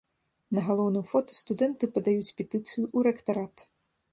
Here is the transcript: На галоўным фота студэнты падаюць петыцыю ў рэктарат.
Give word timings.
На 0.57 0.61
галоўным 0.69 1.05
фота 1.11 1.37
студэнты 1.41 1.91
падаюць 1.99 2.35
петыцыю 2.41 2.83
ў 2.87 2.97
рэктарат. 3.09 3.55